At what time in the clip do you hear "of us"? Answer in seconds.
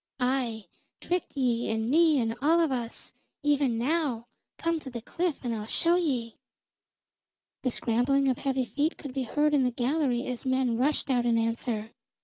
2.59-3.13